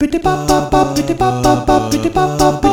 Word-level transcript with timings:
Bitte 0.00 0.18
bop 0.18 0.48
bop 0.48 0.70
bop, 0.70 0.96
bitte 0.96 1.14
bop 1.14 1.42
bop 1.42 1.66
bop, 1.66 1.90
bitte 1.90 2.08
bop 2.08 2.38
bop, 2.38 2.69